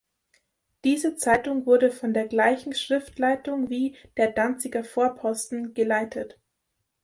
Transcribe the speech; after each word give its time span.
Diese 0.83 1.15
Zeitung 1.15 1.67
wurde 1.67 1.91
von 1.91 2.11
der 2.15 2.25
gleichen 2.27 2.73
Schriftleitung 2.73 3.69
wie 3.69 3.95
"Der 4.17 4.31
Danziger 4.31 4.83
Vorposten" 4.83 5.75
geleitet. 5.75 6.39